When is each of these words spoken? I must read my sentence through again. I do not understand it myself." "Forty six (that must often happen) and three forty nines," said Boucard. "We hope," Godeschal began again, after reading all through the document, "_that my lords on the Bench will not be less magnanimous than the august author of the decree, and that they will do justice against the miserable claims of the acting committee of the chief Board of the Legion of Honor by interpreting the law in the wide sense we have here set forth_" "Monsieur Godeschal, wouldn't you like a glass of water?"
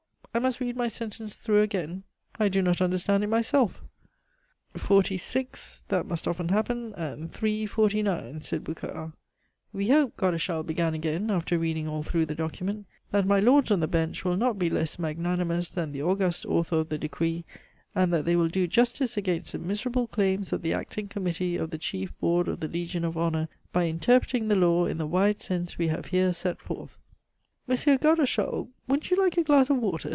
I 0.33 0.39
must 0.39 0.61
read 0.61 0.77
my 0.77 0.87
sentence 0.87 1.35
through 1.35 1.61
again. 1.61 2.03
I 2.39 2.47
do 2.47 2.61
not 2.61 2.79
understand 2.79 3.21
it 3.21 3.27
myself." 3.27 3.83
"Forty 4.77 5.17
six 5.17 5.83
(that 5.89 6.05
must 6.05 6.25
often 6.25 6.47
happen) 6.47 6.93
and 6.95 7.29
three 7.29 7.65
forty 7.65 8.01
nines," 8.01 8.47
said 8.47 8.63
Boucard. 8.63 9.11
"We 9.73 9.89
hope," 9.89 10.15
Godeschal 10.15 10.63
began 10.65 10.93
again, 10.93 11.29
after 11.29 11.59
reading 11.59 11.89
all 11.89 12.01
through 12.01 12.27
the 12.27 12.33
document, 12.33 12.85
"_that 13.13 13.25
my 13.25 13.41
lords 13.41 13.71
on 13.71 13.81
the 13.81 13.89
Bench 13.89 14.23
will 14.23 14.37
not 14.37 14.57
be 14.57 14.69
less 14.69 14.97
magnanimous 14.97 15.67
than 15.67 15.91
the 15.91 16.01
august 16.03 16.45
author 16.45 16.77
of 16.77 16.87
the 16.87 16.97
decree, 16.97 17.43
and 17.93 18.13
that 18.13 18.23
they 18.23 18.37
will 18.37 18.47
do 18.47 18.67
justice 18.67 19.17
against 19.17 19.51
the 19.51 19.59
miserable 19.59 20.07
claims 20.07 20.53
of 20.53 20.61
the 20.61 20.73
acting 20.73 21.09
committee 21.09 21.57
of 21.57 21.71
the 21.71 21.77
chief 21.77 22.17
Board 22.21 22.47
of 22.47 22.61
the 22.61 22.69
Legion 22.69 23.03
of 23.03 23.17
Honor 23.17 23.49
by 23.73 23.83
interpreting 23.87 24.47
the 24.47 24.55
law 24.55 24.85
in 24.85 24.97
the 24.97 25.05
wide 25.05 25.41
sense 25.41 25.77
we 25.77 25.87
have 25.87 26.05
here 26.05 26.31
set 26.31 26.59
forth_" 26.59 26.91
"Monsieur 27.67 27.97
Godeschal, 27.97 28.69
wouldn't 28.87 29.11
you 29.11 29.17
like 29.17 29.35
a 29.37 29.43
glass 29.43 29.69
of 29.69 29.75
water?" 29.79 30.09